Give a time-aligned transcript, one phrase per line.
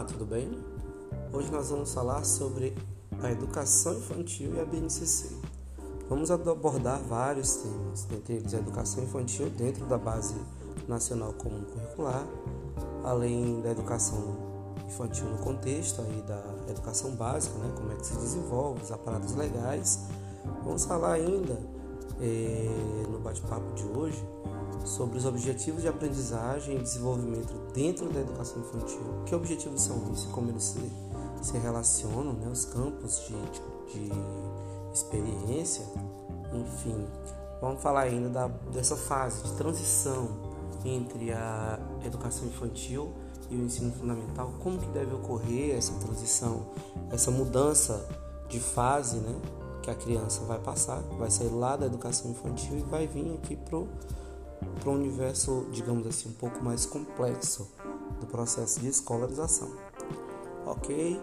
[0.00, 0.50] Olá, tudo bem?
[1.30, 2.74] Hoje nós vamos falar sobre
[3.22, 5.28] a educação infantil e a BNCC.
[6.08, 10.36] Vamos abordar vários temas, entre eles a educação infantil dentro da Base
[10.88, 12.26] Nacional Comum Curricular,
[13.04, 14.38] além da educação
[14.86, 19.34] infantil no contexto aí da educação básica, né, como é que se desenvolve, os aparatos
[19.34, 20.06] legais.
[20.64, 21.60] Vamos falar ainda
[22.22, 24.24] eh, no bate-papo de hoje
[24.84, 29.00] sobre os objetivos de aprendizagem e desenvolvimento dentro da educação infantil.
[29.26, 30.26] Que objetivos são esses?
[30.26, 30.92] Como eles se,
[31.42, 32.48] se relacionam, né?
[32.48, 33.34] os campos de,
[33.92, 34.12] de,
[34.92, 35.84] experiência,
[36.52, 37.06] enfim.
[37.60, 40.28] Vamos falar ainda da, dessa fase de transição
[40.84, 43.12] entre a educação infantil
[43.50, 46.66] e o ensino fundamental, como que deve ocorrer essa transição,
[47.10, 48.08] essa mudança
[48.48, 49.34] de fase, né,
[49.82, 53.56] que a criança vai passar, vai sair lá da educação infantil e vai vir aqui
[53.56, 53.88] pro
[54.80, 57.70] para um universo, digamos assim, um pouco mais complexo
[58.20, 59.70] do processo de escolarização.
[60.66, 61.20] Ok?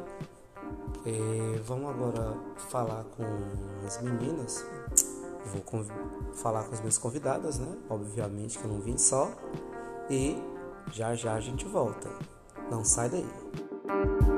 [1.05, 2.37] É, vamos agora
[2.69, 3.23] falar com
[3.85, 4.65] as meninas.
[5.45, 5.85] Vou
[6.33, 7.77] falar com as minhas convidadas, né?
[7.89, 9.31] Obviamente que eu não vim só.
[10.09, 10.37] E
[10.91, 12.09] já já a gente volta.
[12.69, 14.36] Não sai daí.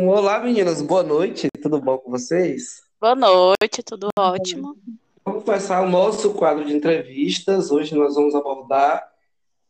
[0.00, 2.82] Olá, meninas, boa noite, tudo bom com vocês?
[3.00, 4.76] Boa noite, tudo ótimo.
[5.24, 7.70] Vamos começar o nosso quadro de entrevistas.
[7.70, 9.06] Hoje nós vamos abordar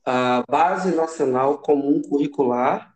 [0.04, 2.94] a Base Nacional Comum Curricular,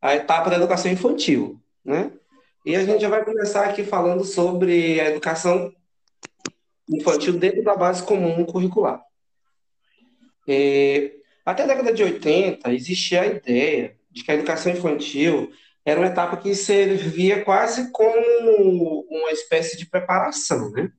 [0.00, 2.12] a etapa da educação infantil, né?
[2.64, 5.72] E a gente já vai começar aqui falando sobre a educação
[6.88, 9.02] infantil dentro da base comum curricular.
[10.48, 11.12] É,
[11.44, 15.52] até a década de 80, existia a ideia de que a educação infantil
[15.84, 20.90] era uma etapa que servia quase como uma espécie de preparação, né?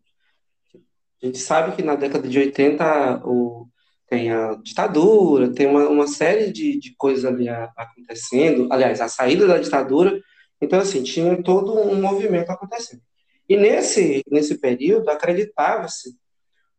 [1.22, 3.68] A gente sabe que na década de 80 o,
[4.07, 9.07] tem a ditadura, tem uma, uma série de, de coisas ali a, acontecendo, aliás, a
[9.07, 10.22] saída da ditadura,
[10.62, 13.02] então, assim, tinha todo um movimento acontecendo.
[13.47, 16.16] E nesse, nesse período, acreditava-se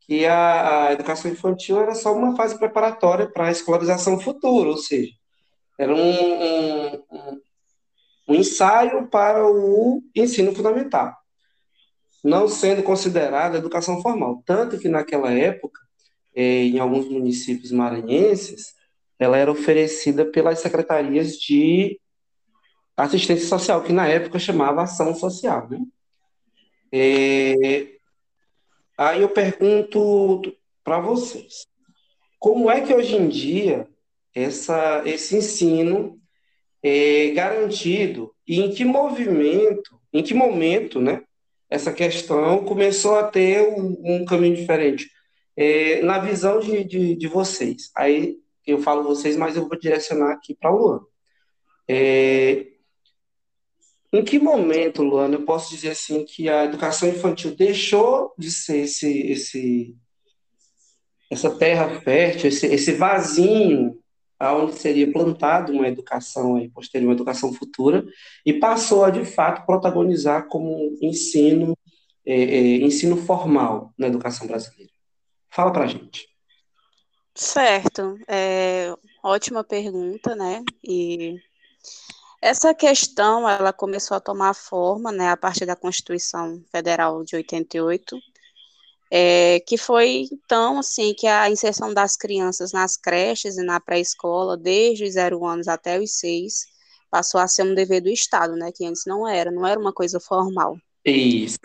[0.00, 4.76] que a, a, educação infantil era só uma fase preparatória para a escolarização futura, ou
[4.76, 5.12] seja,
[5.78, 7.40] era um, um,
[8.28, 11.14] um ensaio para o ensino fundamental,
[12.24, 14.42] não sendo considerada educação formal.
[14.44, 15.80] Tanto que naquela época,
[16.34, 18.74] eh, em alguns municípios maranhenses,
[19.18, 21.98] ela era oferecida pelas secretarias de
[22.96, 25.68] assistência social, que na época chamava ação social.
[25.68, 25.78] Né?
[26.92, 27.98] É,
[28.96, 31.66] aí eu pergunto para vocês,
[32.38, 33.88] como é que hoje em dia
[34.34, 36.20] essa, esse ensino
[36.82, 41.22] é, garantido e em que movimento, em que momento, né,
[41.68, 45.10] essa questão começou a ter um, um caminho diferente.
[45.56, 50.32] É, na visão de, de, de, vocês, aí eu falo vocês, mas eu vou direcionar
[50.32, 51.00] aqui para o Luan.
[51.88, 52.66] É,
[54.12, 58.78] em que momento, Luana, eu posso dizer assim que a educação infantil deixou de ser
[58.78, 59.96] esse, esse
[61.30, 63.98] essa terra fértil, esse, esse vasinho
[64.38, 68.04] aonde seria plantado uma educação aí, posterior, uma educação futura,
[68.44, 71.76] e passou a, de fato, protagonizar como ensino,
[72.24, 74.92] é, é, ensino formal na educação brasileira.
[75.50, 76.28] Fala para a gente.
[77.34, 81.38] Certo, é, ótima pergunta, né, e
[82.40, 88.18] essa questão, ela começou a tomar forma, né, a partir da Constituição Federal de 88,
[89.10, 94.56] é, que foi então assim que a inserção das crianças nas creches e na pré-escola,
[94.56, 96.66] desde os zero anos até os seis,
[97.10, 98.70] passou a ser um dever do Estado, né?
[98.74, 100.76] Que antes não era, não era uma coisa formal.
[101.04, 101.58] Isso.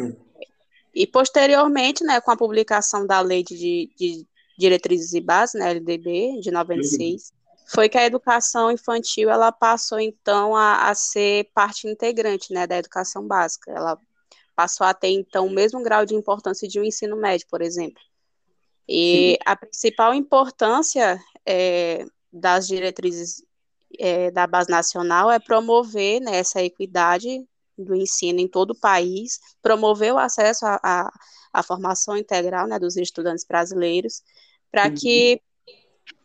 [0.94, 4.28] E posteriormente, né, com a publicação da Lei de, de
[4.58, 7.58] Diretrizes e Bases, né, LDB, de 96, uhum.
[7.68, 12.78] foi que a educação infantil ela passou então a, a ser parte integrante, né, da
[12.78, 13.72] educação básica.
[13.72, 13.97] Ela
[14.56, 18.02] passou a ter, então, o mesmo grau de importância de um ensino médio, por exemplo.
[18.88, 19.38] E Sim.
[19.46, 23.44] a principal importância é, das diretrizes
[24.00, 27.46] é, da base nacional é promover né, essa equidade
[27.78, 33.46] do ensino em todo o país, promover o acesso à formação integral né, dos estudantes
[33.46, 34.22] brasileiros,
[34.72, 34.96] para uhum.
[34.96, 35.42] que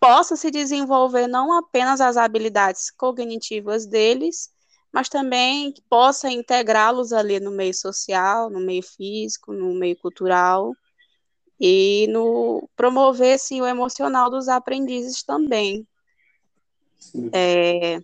[0.01, 4.51] possa se desenvolver não apenas as habilidades cognitivas deles,
[4.97, 10.73] mas também que possa integrá-los ali no meio social, no meio físico, no meio cultural
[11.61, 15.87] e no promover assim, o emocional dos aprendizes também.
[17.31, 18.01] É,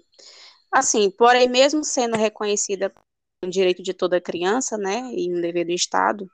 [0.70, 2.92] assim, porém, mesmo sendo reconhecida
[3.42, 6.30] um direito de toda criança, né, e um dever do Estado,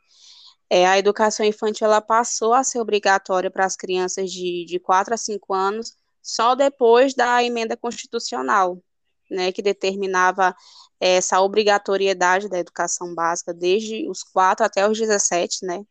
[0.68, 5.14] é, a educação infantil ela passou a ser obrigatória para as crianças de, de 4
[5.14, 8.82] a 5 anos só depois da emenda constitucional,
[9.30, 10.54] né, que determinava
[11.00, 15.84] essa obrigatoriedade da educação básica desde os 4 até os 17, né,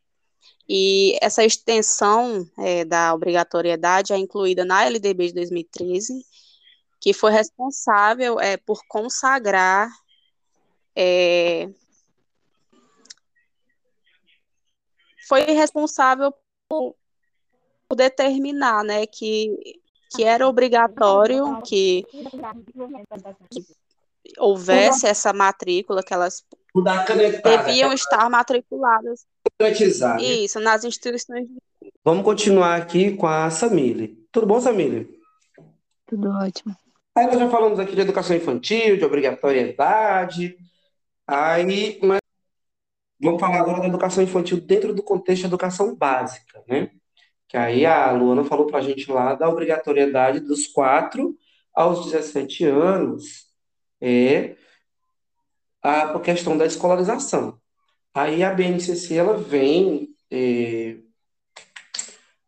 [0.68, 6.24] e essa extensão é, da obrigatoriedade é incluída na LDB de 2013,
[7.00, 9.88] que foi responsável é, por consagrar
[10.94, 11.70] é,
[15.28, 16.32] foi responsável
[16.68, 16.96] por,
[17.88, 22.04] por, determinar né, que, que era obrigatório que,
[23.50, 23.62] que
[24.38, 26.44] houvesse essa matrícula, que elas
[27.44, 29.26] deviam estar matriculadas?
[30.20, 31.48] Isso, nas instituições.
[32.04, 34.26] Vamos continuar aqui com a Samile.
[34.32, 35.18] Tudo bom, Samile?
[36.06, 36.74] Tudo ótimo.
[37.14, 40.56] Aí nós já falamos aqui de educação infantil, de obrigatoriedade.
[41.26, 42.20] Aí, mas
[43.20, 46.90] vamos falar agora da educação infantil dentro do contexto da educação básica, né?
[47.48, 51.34] Que aí a Luana falou para a gente lá da obrigatoriedade dos 4
[51.74, 53.48] aos 17 anos
[54.00, 54.56] é
[55.82, 57.58] a questão da escolarização.
[58.12, 60.96] Aí a BNCC ela vem é,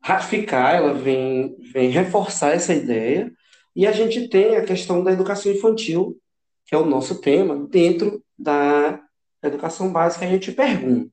[0.02, 3.32] ratificar, ela vem, vem reforçar essa ideia,
[3.74, 6.18] e a gente tem a questão da educação infantil,
[6.66, 9.00] que é o nosso tema, dentro da
[9.42, 10.24] educação básica.
[10.24, 11.12] A gente pergunta,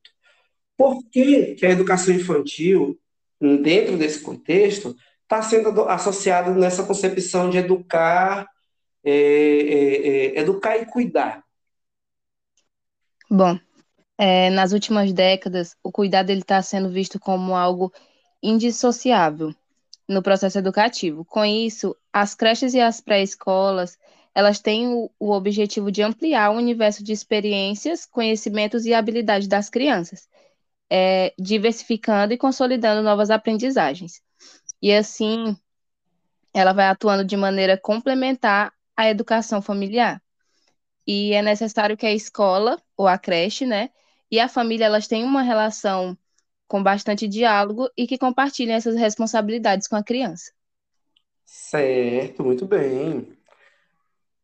[0.75, 2.98] por que, que a educação infantil,
[3.39, 8.48] dentro desse contexto, está sendo associada nessa concepção de educar,
[9.04, 11.44] é, é, é, educar e cuidar?
[13.30, 13.60] Bom,
[14.18, 17.92] é, nas últimas décadas, o cuidado está sendo visto como algo
[18.42, 19.54] indissociável
[20.07, 21.25] no processo educativo.
[21.25, 23.98] Com isso, as creches e as pré-escolas,
[24.34, 29.69] elas têm o, o objetivo de ampliar o universo de experiências, conhecimentos e habilidades das
[29.69, 30.28] crianças,
[30.89, 34.22] é, diversificando e consolidando novas aprendizagens.
[34.81, 35.56] E assim,
[36.54, 40.22] ela vai atuando de maneira complementar à educação familiar.
[41.06, 43.89] E é necessário que a escola ou a creche, né,
[44.30, 46.18] e a família elas têm uma relação
[46.68, 50.51] com bastante diálogo e que compartilham essas responsabilidades com a criança.
[51.45, 53.38] Certo, muito bem.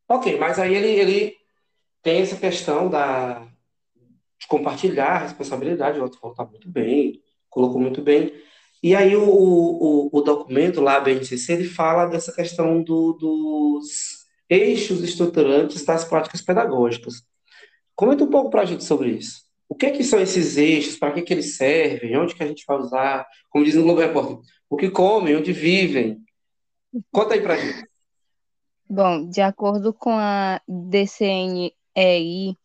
[0.07, 1.37] Ok, mas aí ele, ele
[2.01, 3.45] tem essa questão da,
[4.43, 8.33] de compartilhar a responsabilidade, o outro falou, tá muito bem, colocou muito bem.
[8.81, 14.25] E aí o, o, o documento lá, a BNCC, ele fala dessa questão do, dos
[14.49, 17.23] eixos estruturantes das práticas pedagógicas.
[17.95, 19.43] Comenta um pouco para a gente sobre isso.
[19.69, 20.97] O que, que são esses eixos?
[20.97, 22.17] Para que, que eles servem?
[22.17, 23.25] Onde que a gente vai usar?
[23.49, 24.37] Como diz no Globo Repórter,
[24.69, 25.37] o que comem?
[25.37, 26.21] Onde vivem?
[27.11, 27.87] Conta aí para gente.
[28.89, 32.57] Bom, de acordo com a DCNEI,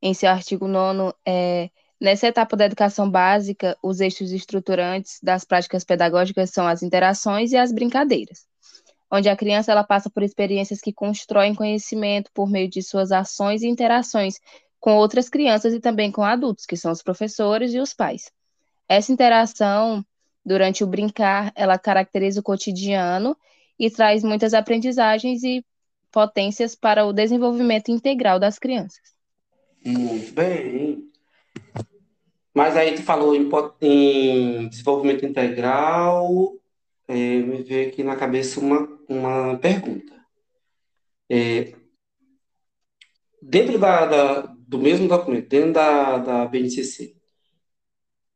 [0.00, 5.84] em seu artigo 9, é, nessa etapa da educação básica, os eixos estruturantes das práticas
[5.84, 8.46] pedagógicas são as interações e as brincadeiras,
[9.10, 13.62] onde a criança ela passa por experiências que constroem conhecimento por meio de suas ações
[13.62, 14.36] e interações
[14.80, 18.30] com outras crianças e também com adultos, que são os professores e os pais.
[18.88, 20.04] Essa interação
[20.44, 23.36] durante o brincar, ela caracteriza o cotidiano
[23.78, 25.64] e traz muitas aprendizagens e
[26.10, 29.17] potências para o desenvolvimento integral das crianças.
[29.84, 31.10] Muito bem.
[32.54, 33.48] Mas aí tu falou em,
[33.80, 36.56] em desenvolvimento integral,
[37.06, 40.14] é, me veio aqui na cabeça uma, uma pergunta.
[41.30, 41.74] É,
[43.40, 47.16] dentro da, da, do mesmo documento, dentro da, da BNCC,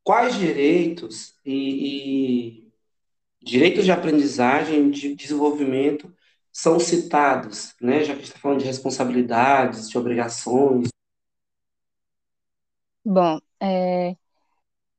[0.05, 2.73] quais direitos e, e
[3.43, 6.15] direitos de aprendizagem, de desenvolvimento
[6.53, 8.05] são citados, né?
[8.05, 10.92] Já que a gente está falando de responsabilidades, de obrigações.
[13.05, 14.17] Bom, é,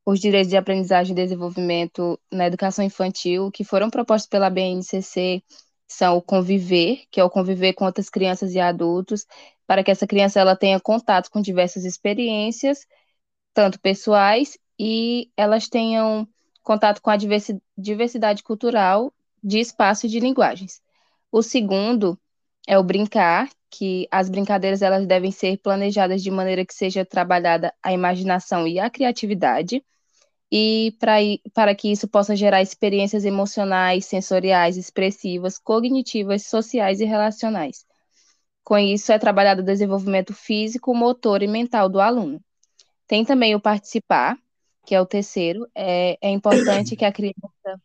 [0.05, 5.43] os direitos de aprendizagem e desenvolvimento na educação infantil que foram propostos pela BNCC
[5.87, 9.25] são o conviver, que é o conviver com outras crianças e adultos,
[9.67, 12.85] para que essa criança ela tenha contato com diversas experiências,
[13.53, 16.27] tanto pessoais, e elas tenham
[16.63, 17.17] contato com a
[17.77, 20.81] diversidade cultural de espaço e de linguagens.
[21.31, 22.19] O segundo
[22.67, 27.73] é o brincar, que as brincadeiras elas devem ser planejadas de maneira que seja trabalhada
[27.81, 29.83] a imaginação e a criatividade,
[30.51, 31.15] e para,
[31.55, 37.83] para que isso possa gerar experiências emocionais, sensoriais, expressivas, cognitivas, sociais e relacionais.
[38.63, 42.39] Com isso, é trabalhado o desenvolvimento físico, motor e mental do aluno.
[43.07, 44.37] Tem também o participar,
[44.85, 45.67] que é o terceiro.
[45.73, 47.81] É, é importante que a criança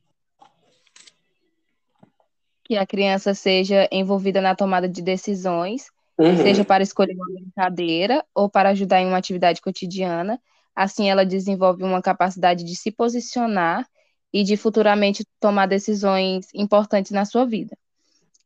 [2.69, 5.87] que a criança seja envolvida na tomada de decisões,
[6.19, 6.37] uhum.
[6.37, 10.39] seja para escolher uma brincadeira ou para ajudar em uma atividade cotidiana.
[10.77, 13.89] Assim, ela desenvolve uma capacidade de se posicionar
[14.31, 17.75] e de futuramente tomar decisões importantes na sua vida.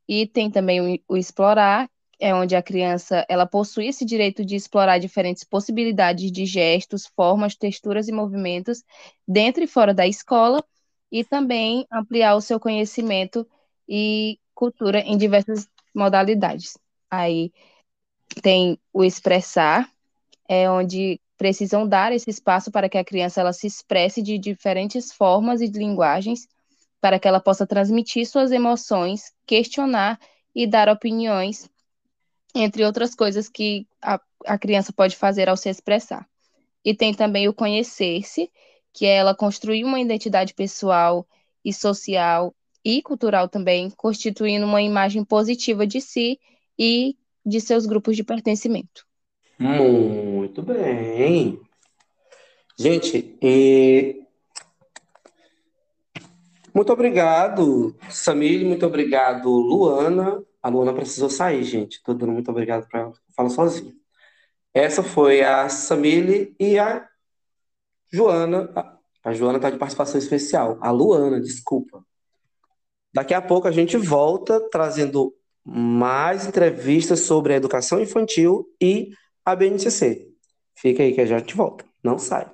[0.09, 4.55] E tem também o, o explorar, é onde a criança ela possui esse direito de
[4.55, 8.85] explorar diferentes possibilidades de gestos, formas, texturas e movimentos
[9.27, 10.63] dentro e fora da escola
[11.11, 13.45] e também ampliar o seu conhecimento
[13.95, 16.79] e cultura em diversas modalidades.
[17.11, 17.53] Aí
[18.43, 19.87] tem o expressar,
[20.49, 25.13] é onde precisam dar esse espaço para que a criança ela se expresse de diferentes
[25.13, 26.49] formas e de linguagens,
[27.03, 30.19] para que ela possa transmitir suas emoções, questionar
[30.55, 31.69] e dar opiniões,
[32.55, 36.27] entre outras coisas que a, a criança pode fazer ao se expressar.
[36.83, 38.51] E tem também o conhecer-se,
[38.91, 41.27] que é ela construir uma identidade pessoal
[41.63, 46.39] e social e cultural também, constituindo uma imagem positiva de si
[46.79, 49.07] e de seus grupos de pertencimento.
[49.59, 51.61] Muito bem.
[52.79, 54.25] Gente, e...
[56.75, 60.43] muito obrigado, Samir, muito obrigado, Luana.
[60.63, 61.97] A Luana precisou sair, gente.
[61.97, 63.13] Estou dando muito obrigado para ela.
[63.37, 63.93] Fala sozinha.
[64.73, 67.07] Essa foi a Samile e a
[68.11, 68.73] Joana.
[69.25, 70.79] A Joana está de participação especial.
[70.81, 72.05] A Luana, desculpa.
[73.15, 79.11] Daqui a pouco a gente volta trazendo mais entrevistas sobre a educação infantil e
[79.45, 80.33] a BNCC.
[80.75, 81.85] Fica aí que a gente volta.
[82.03, 82.51] Não sai.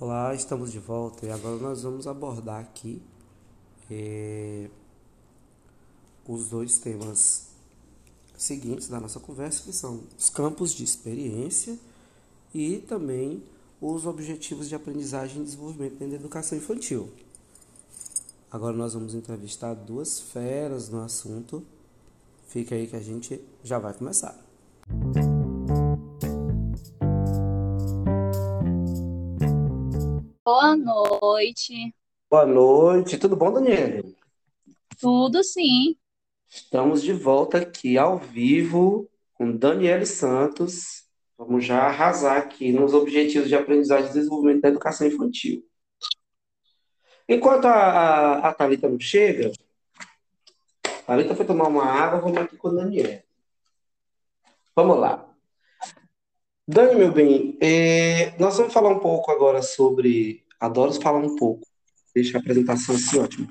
[0.00, 3.00] Olá, estamos de volta e agora nós vamos abordar aqui
[3.88, 4.68] é,
[6.26, 7.50] os dois temas
[8.36, 11.78] seguintes da nossa conversa, que são os campos de experiência
[12.54, 13.42] e também
[13.80, 17.10] os objetivos de aprendizagem e desenvolvimento dentro da educação infantil.
[18.50, 21.64] Agora nós vamos entrevistar duas feras no assunto.
[22.48, 24.34] Fica aí que a gente já vai começar.
[30.44, 31.94] Boa noite.
[32.30, 33.18] Boa noite.
[33.18, 34.02] Tudo bom, Daniela?
[34.98, 35.96] Tudo sim.
[36.48, 41.07] Estamos de volta aqui ao vivo com Daniele Santos.
[41.38, 45.64] Vamos já arrasar aqui nos objetivos de aprendizagem e desenvolvimento da educação infantil.
[47.28, 49.52] Enquanto a, a, a Thalita não chega,
[50.84, 53.22] a Thalita foi tomar uma água, vamos aqui com o Daniel.
[54.74, 55.32] Vamos lá.
[56.66, 60.44] Dani, meu bem, é, nós vamos falar um pouco agora sobre.
[60.58, 61.66] Adoro falar um pouco.
[62.12, 63.48] Deixa a apresentação assim ótima.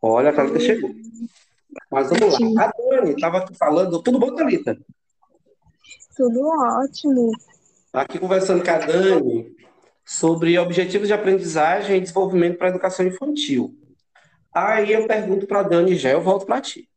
[0.00, 0.90] Olha, a Thalita chegou.
[1.90, 2.66] Mas vamos lá.
[2.66, 4.02] A Dani estava aqui falando.
[4.02, 4.78] Tudo bom, Thalita?
[6.16, 7.32] Tudo ótimo.
[7.92, 9.56] Aqui conversando com a Dani
[10.04, 13.76] sobre objetivos de aprendizagem e desenvolvimento para a educação infantil.
[14.54, 16.88] Aí eu pergunto para a Dani já, eu volto para ti.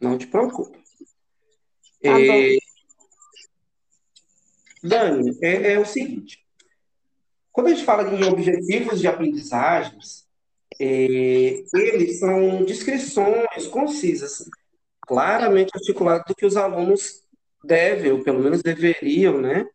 [0.00, 0.78] Não te preocupe.
[2.02, 2.56] Tá é...
[4.82, 6.44] Dani, é, é, o seguinte:
[7.52, 10.26] quando a gente fala em objetivos de aprendizagens,
[10.80, 14.48] é, eles são descrições concisas,
[15.06, 17.22] claramente articuladas do que os alunos
[17.64, 19.66] devem, ou pelo menos deveriam, né,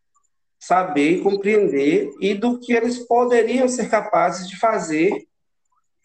[0.58, 5.26] saber compreender e do que eles poderiam ser capazes de fazer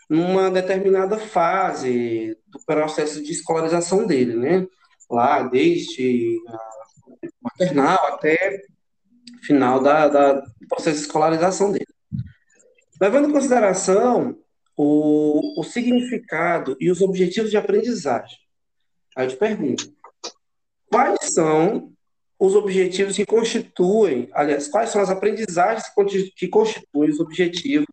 [0.10, 4.68] numa determinada fase do processo de escolarização dele, né?
[5.10, 6.38] Lá, desde
[7.42, 8.62] maternal até
[9.44, 11.88] final da, da, processo de escolarização dele.
[13.02, 14.38] Levando em consideração
[14.78, 18.38] o, o significado e os objetivos de aprendizagem,
[19.16, 19.94] aí eu te pergunto,
[20.94, 21.92] quais são
[22.40, 25.86] os objetivos que constituem, aliás, quais são as aprendizagens
[26.36, 27.88] que constituem os objetivos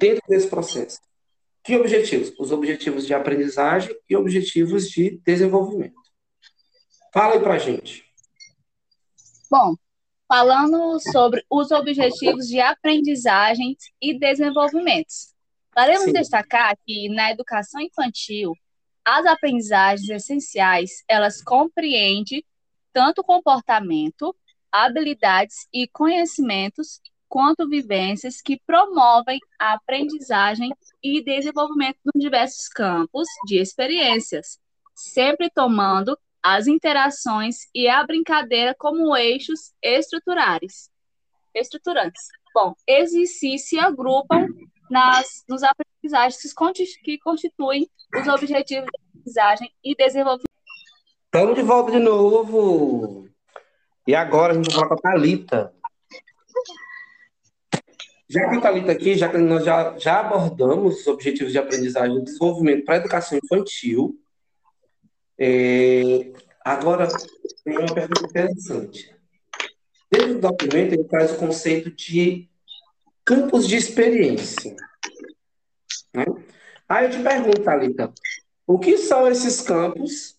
[0.00, 0.98] dentro desse processo.
[1.62, 2.32] Que objetivos?
[2.40, 5.94] Os objetivos de aprendizagem e objetivos de desenvolvimento.
[7.14, 8.04] Fala aí pra gente.
[9.48, 9.76] Bom,
[10.26, 15.12] falando sobre os objetivos de aprendizagem e desenvolvimento.
[15.72, 18.54] Podemos destacar que na educação infantil,
[19.04, 22.44] as aprendizagens essenciais, elas compreendem
[22.92, 24.34] tanto comportamento,
[24.70, 30.70] habilidades e conhecimentos, quanto vivências que promovem a aprendizagem
[31.02, 34.58] e desenvolvimento em diversos campos de experiências,
[34.94, 40.90] sempre tomando as interações e a brincadeira como eixos estruturais.
[41.54, 42.20] Estruturantes.
[42.54, 44.46] Bom, esses se agrupam
[44.92, 46.38] nas, nos aprendizagens
[47.02, 50.52] que constituem os objetivos de aprendizagem e desenvolvimento
[51.24, 53.26] Estamos de volta de novo.
[54.06, 55.72] E agora a gente vai falar com a Thalita.
[58.28, 62.18] Já que o Thalita aqui, já que nós já, já abordamos os objetivos de aprendizagem
[62.18, 64.14] e desenvolvimento para a educação infantil,
[65.38, 66.32] é,
[66.62, 67.08] agora
[67.64, 69.16] tem uma pergunta interessante.
[70.10, 72.51] Dentro do documento, ele traz o conceito de
[73.24, 74.76] campos de experiência.
[76.14, 76.24] Né?
[76.88, 78.12] Aí eu te pergunto, Thalita,
[78.66, 80.38] o que são esses campos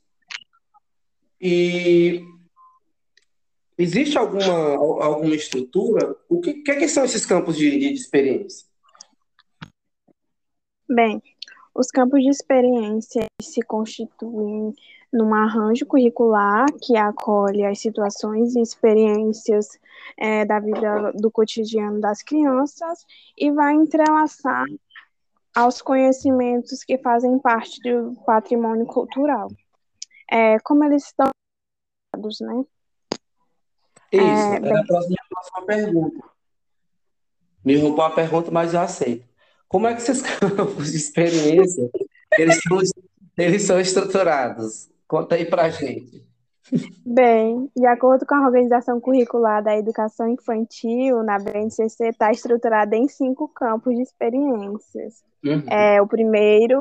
[1.41, 2.23] e
[3.77, 6.15] existe alguma, alguma estrutura?
[6.29, 8.67] O que, que, que são esses campos de, de experiência?
[10.87, 11.21] Bem,
[11.73, 14.73] os campos de experiência se constituem
[15.13, 19.79] num arranjo curricular que acolhe as situações e experiências
[20.17, 23.05] é, da vida do cotidiano das crianças
[23.37, 24.65] e vai entrelaçar
[25.55, 29.49] aos conhecimentos que fazem parte do patrimônio cultural.
[30.29, 31.29] É, como eles estão
[32.15, 32.65] né?
[34.11, 36.23] Isso, é, era a próxima, pergunta.
[37.63, 39.25] Me roubou a pergunta, mas eu aceito.
[39.67, 41.89] Como é que esses campos de experiência
[42.37, 42.79] eles são,
[43.37, 44.92] eles são estruturados?
[45.13, 46.27] Conta aí pra gente.
[47.05, 53.07] Bem, de acordo com a organização curricular da educação infantil, na BNCC está estruturada em
[53.07, 55.23] cinco campos de experiências.
[55.45, 55.69] Uhum.
[55.69, 56.79] É, o primeiro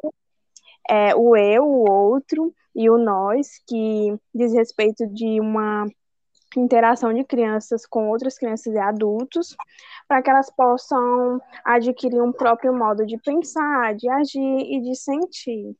[0.88, 5.86] é o eu, o outro e o nós, que diz respeito de uma
[6.56, 9.54] interação de crianças com outras crianças e adultos,
[10.08, 15.76] para que elas possam adquirir um próprio modo de pensar, de agir e de sentir.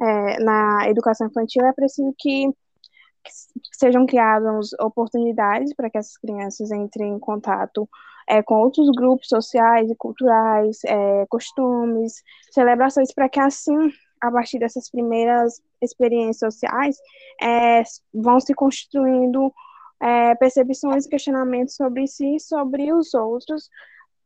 [0.00, 6.70] É, na educação infantil é preciso que, que sejam criadas oportunidades para que essas crianças
[6.70, 7.88] entrem em contato
[8.28, 14.58] é, com outros grupos sociais e culturais, é, costumes, celebrações, para que assim, a partir
[14.58, 16.98] dessas primeiras experiências sociais,
[17.40, 19.52] é, vão se construindo
[20.00, 23.68] é, percepções e questionamentos sobre si sobre os outros,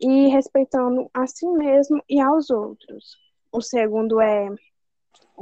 [0.02, 3.16] e respeitando a si mesmo e aos outros.
[3.52, 4.48] O segundo é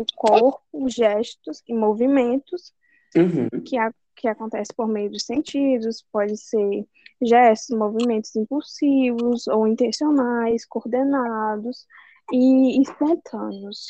[0.00, 2.72] o corpo, gestos e movimentos,
[3.14, 3.48] uhum.
[3.62, 6.86] que, a, que acontece por meio dos sentidos, pode ser
[7.20, 11.86] gestos, movimentos impulsivos ou intencionais, coordenados
[12.32, 13.88] e espontâneos.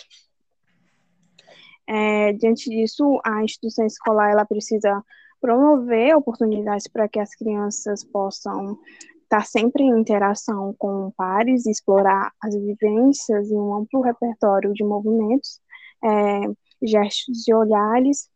[1.87, 5.05] É, diante disso, a instituição escolar ela precisa
[5.41, 8.79] promover oportunidades para que as crianças possam
[9.23, 15.61] estar sempre em interação com pares, explorar as vivências e um amplo repertório de movimentos,
[16.05, 16.41] é,
[16.83, 18.29] gestos e olhares,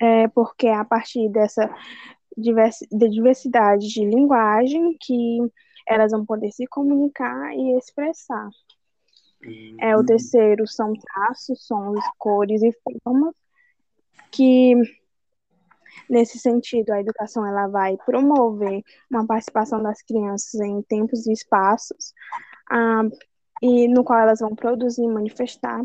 [0.00, 1.68] é, porque é a partir dessa
[2.36, 5.38] diversidade de linguagem que
[5.88, 8.50] elas vão poder se comunicar e expressar.
[9.80, 10.06] É, o uhum.
[10.06, 13.34] terceiro são traços, sons, cores e formas
[14.32, 14.74] que
[16.08, 22.12] Nesse sentido, a educação ela vai promover uma participação das crianças em tempos e espaços,
[22.70, 23.02] ah,
[23.60, 25.82] e no qual elas vão produzir, manifestar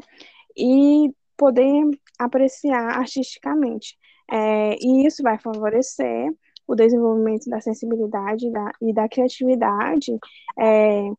[0.58, 3.98] e poder apreciar artisticamente.
[4.30, 6.32] É, e isso vai favorecer
[6.68, 10.18] o desenvolvimento da sensibilidade da, e da criatividade
[10.58, 11.10] é,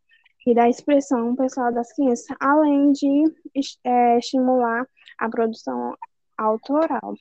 [0.46, 3.24] e da expressão pessoal das crianças, além de
[3.84, 4.86] é, estimular
[5.18, 5.94] a produção
[6.38, 7.14] autoral.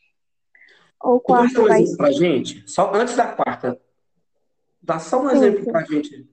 [1.03, 3.79] O quarto Dá um vai exemplo para gente, só antes da quarta.
[4.81, 6.29] Dá só um sim, exemplo para gente.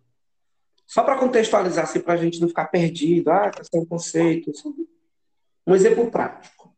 [0.86, 3.30] Só para contextualizar, assim, para a gente não ficar perdido.
[3.30, 4.62] Ah, questão de conceitos.
[5.68, 6.74] Um exemplo prático.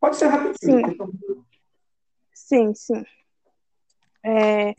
[0.00, 0.96] Pode ser rapidinho.
[2.34, 2.74] Sim, sim.
[2.74, 3.04] sim.
[4.24, 4.74] É,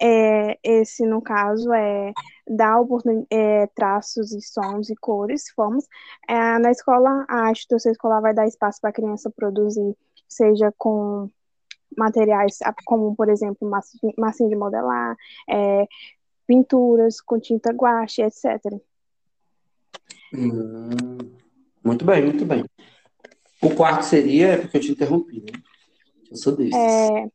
[0.00, 2.12] é, esse, no caso, é
[2.48, 2.80] dar
[3.30, 5.86] é, traços e sons e cores, formas.
[6.28, 9.96] É, na escola, a instituição escolar vai dar espaço para a criança produzir
[10.28, 11.30] seja com
[11.96, 13.70] materiais como, por exemplo,
[14.18, 15.16] massinha de modelar,
[15.48, 15.86] é,
[16.48, 18.60] pinturas com tinta guache, etc.
[20.34, 21.38] Hum,
[21.88, 22.64] muito bem, muito bem.
[23.62, 25.58] O quarto seria, é porque eu te interrompi, né?
[26.30, 26.74] Eu sou desses.
[26.74, 27.26] É,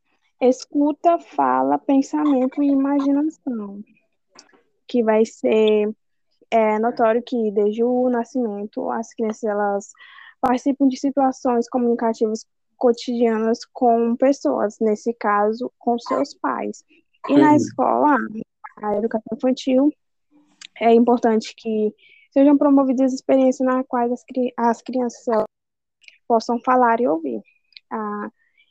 [0.47, 3.81] escuta, fala, pensamento e imaginação.
[4.87, 5.89] Que vai ser
[6.51, 9.91] é, notório que desde o nascimento as crianças elas
[10.39, 12.45] participam de situações comunicativas
[12.77, 16.83] cotidianas com pessoas, nesse caso, com seus pais.
[17.29, 17.55] E na uhum.
[17.55, 18.17] escola,
[18.83, 19.91] a educação infantil,
[20.79, 21.93] é importante que
[22.33, 24.23] sejam promovidas experiências nas quais as,
[24.57, 25.45] as crianças
[26.27, 27.41] possam falar e ouvir.
[27.91, 28.29] Ah,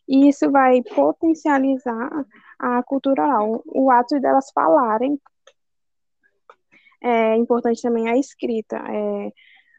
[0.09, 2.27] e isso vai potencializar
[2.59, 5.19] a cultura oral, o ato delas falarem.
[7.01, 8.77] É importante também a escrita.
[8.77, 9.33] É,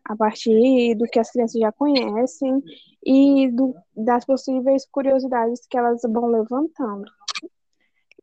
[0.05, 2.61] a partir do que as crianças já conhecem
[3.05, 7.09] e do, das possíveis curiosidades que elas vão levantando.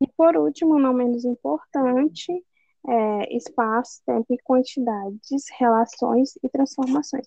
[0.00, 2.32] E por último, não menos importante,
[2.88, 7.26] é, espaço, tempo e quantidades, relações e transformações,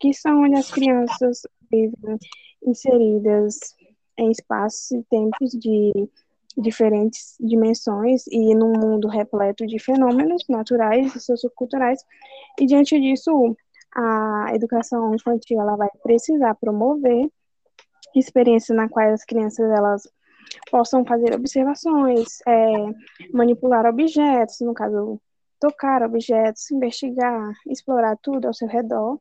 [0.00, 2.18] que são onde as crianças vivem
[2.66, 3.74] inseridas
[4.18, 5.92] em espaços e tempos de
[6.56, 12.04] diferentes dimensões e num mundo repleto de fenômenos naturais e socioculturais.
[12.60, 13.56] E diante disso,
[13.94, 17.28] a educação infantil ela vai precisar promover
[18.14, 20.08] experiências na quais as crianças elas
[20.70, 22.72] possam fazer observações, é,
[23.32, 25.20] manipular objetos, no caso,
[25.60, 29.18] tocar objetos, investigar, explorar tudo ao seu redor,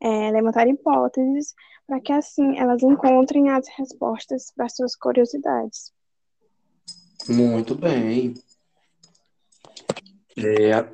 [0.00, 1.54] é, levantar hipóteses,
[1.86, 5.92] para que assim elas encontrem as respostas para suas curiosidades.
[7.28, 8.34] Muito bem.
[10.36, 10.88] É,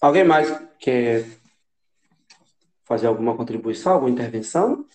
[0.00, 0.48] alguém mais
[0.78, 1.26] quer
[2.84, 4.86] fazer alguma contribuição, alguma intervenção?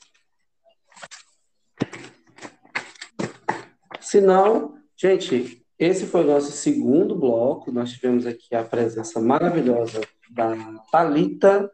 [4.12, 7.72] Se não, gente, esse foi o nosso segundo bloco.
[7.72, 10.54] Nós tivemos aqui a presença maravilhosa da
[10.92, 11.72] Talita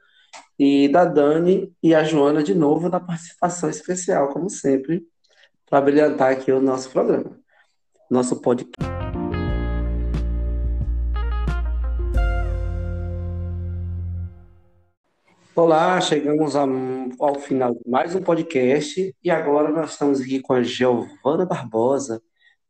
[0.60, 5.04] e da Dani e a Joana de novo da participação especial, como sempre,
[5.68, 7.40] para brilhantar aqui o nosso programa,
[8.08, 8.98] nosso podcast.
[15.56, 20.62] Olá, chegamos ao final de mais um podcast e agora nós estamos aqui com a
[20.62, 22.22] Giovana Barbosa,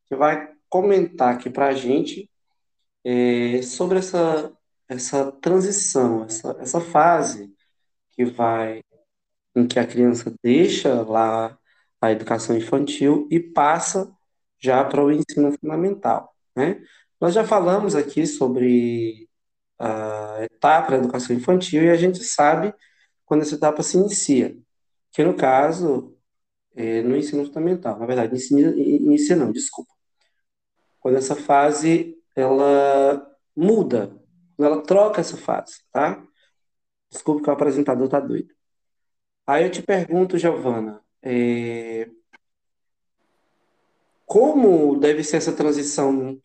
[0.07, 2.29] que vai comentar aqui para a gente
[3.03, 4.51] é, sobre essa,
[4.89, 7.53] essa transição, essa, essa fase
[8.11, 8.81] que vai
[9.55, 11.57] em que a criança deixa lá
[12.01, 14.11] a educação infantil e passa
[14.59, 16.81] já para o ensino fundamental, né?
[17.19, 19.27] Nós já falamos aqui sobre
[19.79, 22.73] a etapa da educação infantil e a gente sabe
[23.25, 24.57] quando essa etapa se inicia,
[25.11, 26.15] que no caso,
[26.75, 29.96] é no ensino fundamental, na verdade, inicia, inicia não, desculpa.
[31.07, 34.07] Quando essa fase, ela muda,
[34.57, 36.21] quando ela troca essa fase, tá?
[37.09, 38.53] Desculpa que o apresentador tá doido.
[39.47, 42.09] Aí eu te pergunto, Giovana, é...
[44.25, 46.37] como deve ser essa transição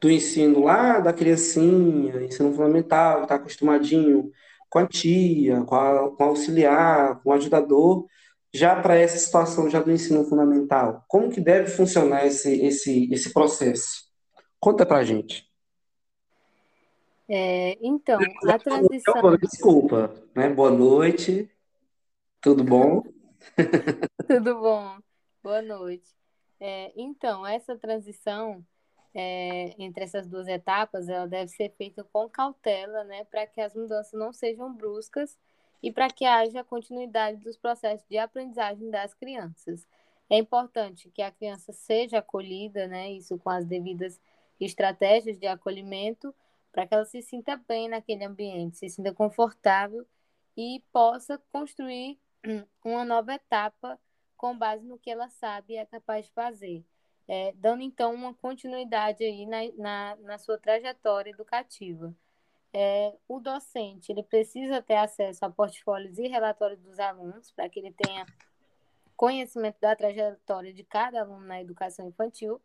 [0.00, 4.32] do ensino lá da criancinha, ensino fundamental, está acostumadinho
[4.68, 8.06] com a tia, com, a, com o auxiliar, com o ajudador,
[8.56, 11.04] já para essa situação já do ensino fundamental?
[11.06, 14.06] Como que deve funcionar esse, esse, esse processo?
[14.58, 15.46] Conta para a gente.
[17.28, 19.36] É, então, a transição...
[19.36, 20.48] Desculpa, né?
[20.48, 21.50] Boa noite,
[22.40, 23.02] tudo bom?
[24.26, 24.96] tudo bom,
[25.42, 26.08] boa noite.
[26.58, 28.64] É, então, essa transição
[29.12, 33.74] é, entre essas duas etapas, ela deve ser feita com cautela, né, para que as
[33.74, 35.36] mudanças não sejam bruscas
[35.86, 39.86] e para que haja continuidade dos processos de aprendizagem das crianças.
[40.28, 44.20] É importante que a criança seja acolhida, né, isso com as devidas
[44.58, 46.34] estratégias de acolhimento,
[46.72, 50.04] para que ela se sinta bem naquele ambiente, se sinta confortável
[50.56, 52.18] e possa construir
[52.84, 53.96] uma nova etapa
[54.36, 56.84] com base no que ela sabe e é capaz de fazer
[57.28, 62.14] é, dando então uma continuidade aí na, na, na sua trajetória educativa.
[62.78, 67.78] É, o docente ele precisa ter acesso a portfólios e relatórios dos alunos para que
[67.78, 68.26] ele tenha
[69.16, 72.60] conhecimento da trajetória de cada aluno na educação infantil.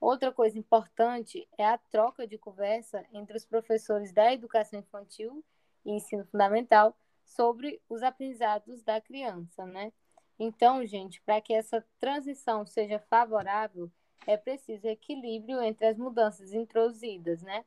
[0.00, 5.44] Outra coisa importante é a troca de conversa entre os professores da educação infantil
[5.84, 9.92] e ensino fundamental sobre os aprendizados da criança, né?
[10.38, 13.90] Então, gente, para que essa transição seja favorável,
[14.28, 17.64] é preciso equilíbrio entre as mudanças introduzidas, né?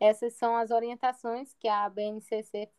[0.00, 2.70] Essas são as orientações que a BNCC,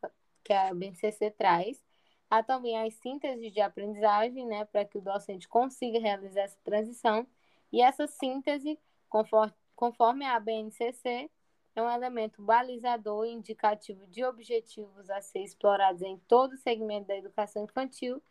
[0.44, 1.84] que a BNCC traz.
[2.30, 7.26] Há também as sínteses de aprendizagem, né, para que o docente consiga realizar essa transição.
[7.72, 11.30] E essa síntese, conforme, conforme a BNCC,
[11.76, 17.08] é um elemento balizador e indicativo de objetivos a ser explorados em todo o segmento
[17.08, 18.22] da educação infantil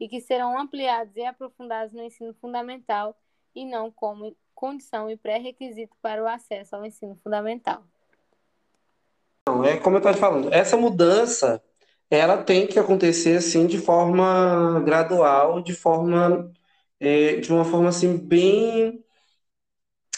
[0.00, 3.16] e que serão ampliados e aprofundados no ensino fundamental
[3.54, 7.84] e não como condição e pré-requisito para o acesso ao ensino fundamental.
[9.64, 11.62] É como eu estava falando, essa mudança
[12.10, 16.52] ela tem que acontecer assim de forma gradual, de forma
[17.00, 19.02] é, de uma forma assim bem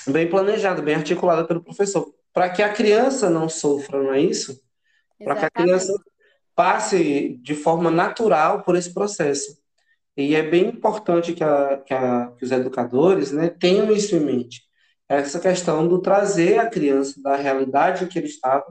[0.08, 4.60] bem planejada, bem articulada pelo professor, para que a criança não sofra, não é isso?
[5.18, 5.92] Para que a criança
[6.54, 9.58] passe de forma natural por esse processo.
[10.16, 14.20] E é bem importante que, a, que, a, que os educadores né, tenham isso em
[14.20, 14.62] mente.
[15.08, 18.64] Essa questão do trazer a criança da realidade em que ele estava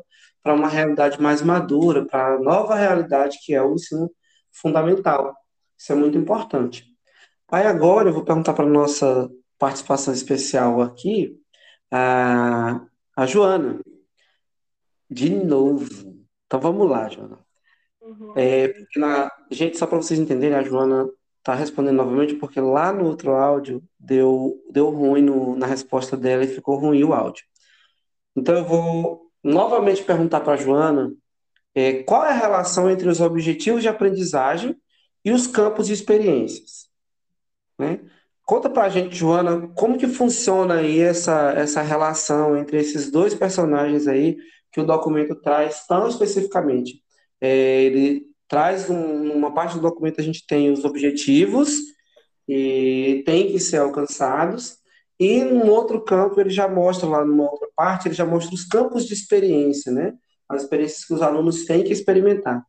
[0.46, 4.12] para uma realidade mais madura, para a nova realidade que é o ensino
[4.52, 5.36] fundamental.
[5.76, 6.86] Isso é muito importante.
[7.52, 9.28] Aí agora eu vou perguntar para a nossa
[9.58, 11.36] participação especial aqui,
[11.92, 12.80] a,
[13.18, 13.80] a Joana.
[15.10, 15.88] De novo.
[16.46, 17.40] Então vamos lá, Joana.
[18.00, 18.34] Uhum.
[18.38, 19.32] É, na...
[19.50, 23.82] Gente, só para vocês entenderem, a Joana está respondendo novamente porque lá no outro áudio
[24.00, 27.46] deu, deu ruim no, na resposta dela e ficou ruim o áudio.
[28.36, 31.14] Então eu vou novamente perguntar para a Joana
[31.76, 34.76] é, qual é a relação entre os objetivos de aprendizagem
[35.24, 36.88] e os campos de experiências.
[37.78, 38.00] Né?
[38.44, 43.36] Conta para a gente, Joana, como que funciona aí essa, essa relação entre esses dois
[43.36, 44.36] personagens aí
[44.72, 47.04] que o documento traz tão especificamente.
[47.40, 51.72] É, ele traz um, uma parte do documento a gente tem os objetivos
[52.48, 54.78] e tem que ser alcançados
[55.20, 58.66] e num outro campo ele já mostra lá numa outra parte ele já mostra os
[58.66, 60.14] campos de experiência, né?
[60.48, 62.66] As experiências que os alunos têm que experimentar.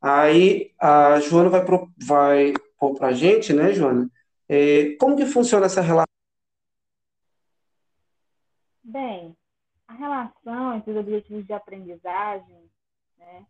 [0.00, 4.10] Aí a Joana vai pro, vai pôr para a gente, né, Joana?
[4.48, 6.06] É, como que funciona essa relação?
[8.82, 9.36] Bem,
[9.86, 12.70] a relação entre os objetivos de aprendizagem
[13.18, 13.46] né,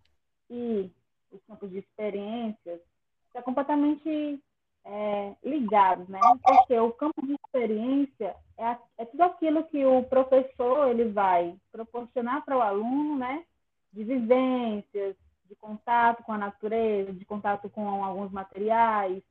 [0.50, 0.90] e
[1.30, 2.80] os campos de experiências
[3.28, 4.42] está completamente
[4.84, 6.20] é, ligados, né?
[6.42, 12.44] Porque o campo de experiência é, é, tudo aquilo que o professor ele vai proporcionar
[12.44, 13.44] para o aluno, né?
[13.92, 15.16] De vivências,
[15.46, 19.22] de contato com a natureza, de contato com alguns materiais,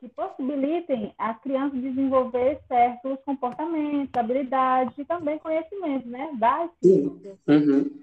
[0.00, 6.30] que possibilitem a criança desenvolver certos comportamentos, habilidades e também conhecimentos, né?
[6.38, 7.38] Das ciências.
[7.46, 8.02] Uhum.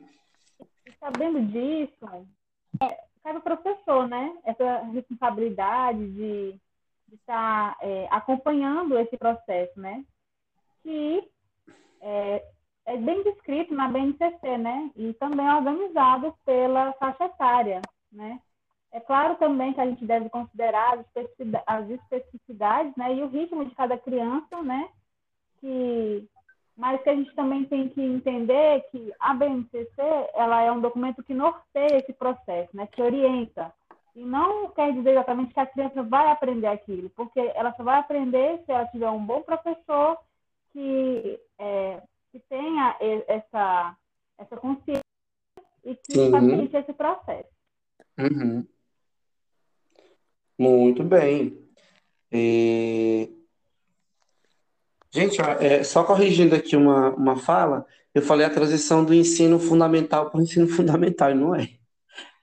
[0.86, 2.28] E sabendo disso,
[2.82, 4.34] é, cabe o professor, né?
[4.46, 6.56] Essa responsabilidade de,
[7.10, 10.06] de estar é, acompanhando esse processo, né?
[10.84, 11.28] Que
[12.02, 12.46] é,
[12.86, 14.92] é bem descrito na BNCC, né?
[14.96, 18.40] E também organizado pela faixa etária, né?
[18.92, 21.06] É claro também que a gente deve considerar
[21.68, 24.90] as especificidades, né, e o ritmo de cada criança, né,
[25.60, 26.28] que,
[26.76, 29.92] mas que a gente também tem que entender que a BNCC,
[30.34, 33.72] ela é um documento que norteia esse processo, né, que orienta.
[34.16, 38.00] E não quer dizer exatamente que a criança vai aprender aquilo, porque ela só vai
[38.00, 40.18] aprender se ela tiver um bom professor
[40.74, 42.96] que, é, que tenha
[43.28, 43.96] essa,
[44.38, 45.04] essa consciência
[45.84, 46.32] e que uhum.
[46.32, 47.50] facilite esse processo.
[48.18, 48.66] Uhum.
[50.58, 51.58] Muito bem.
[52.32, 53.30] É...
[55.12, 60.30] Gente, é, só corrigindo aqui uma, uma fala, eu falei a transição do ensino fundamental
[60.30, 61.79] para o ensino fundamental, e não é.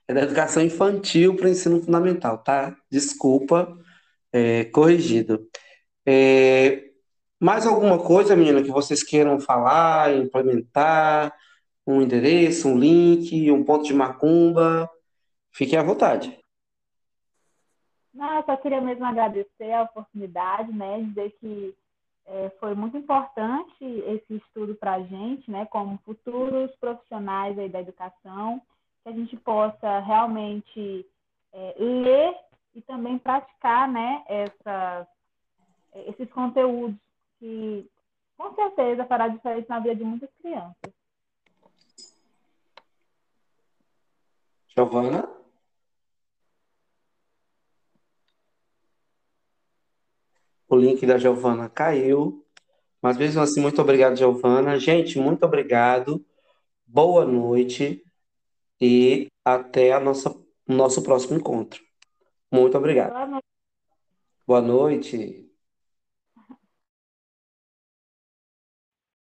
[0.07, 2.75] É da educação infantil para o ensino fundamental, tá?
[2.89, 3.77] Desculpa,
[4.31, 5.47] é, corrigido.
[6.05, 6.91] É,
[7.39, 11.35] mais alguma coisa, menina, que vocês queiram falar, implementar?
[11.85, 14.89] Um endereço, um link, um ponto de macumba?
[15.51, 16.37] Fiquem à vontade.
[18.13, 21.75] Não, eu só queria mesmo agradecer a oportunidade, né, dizer que
[22.25, 27.79] é, foi muito importante esse estudo para a gente, né, como futuros profissionais aí da
[27.79, 28.59] educação,
[29.07, 31.05] que a gente possa realmente
[31.53, 32.35] é, ler
[32.75, 35.07] e também praticar, né, essas,
[36.07, 36.99] esses conteúdos
[37.39, 37.89] que
[38.37, 40.93] com certeza fará diferença na vida de muitas crianças.
[44.75, 45.27] Giovana?
[50.69, 52.45] O link da Giovana caiu.
[53.01, 54.77] Mas mesmo assim, muito obrigado, Giovana.
[54.77, 56.23] Gente, muito obrigado.
[56.85, 58.03] Boa noite
[58.79, 61.81] e até a nossa, o nosso próximo encontro.
[62.51, 63.11] Muito obrigado.
[63.13, 63.47] Boa noite.
[64.45, 65.46] Boa noite.